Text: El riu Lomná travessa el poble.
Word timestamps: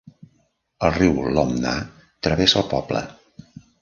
El 0.87 0.93
riu 0.95 1.21
Lomná 1.39 1.73
travessa 2.29 2.59
el 2.63 2.67
poble. 2.73 3.03